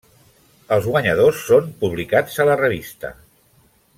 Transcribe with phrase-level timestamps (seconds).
[0.77, 3.15] Els guanyadors són publicats a la revista.